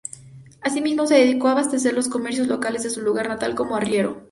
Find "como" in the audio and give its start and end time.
3.53-3.75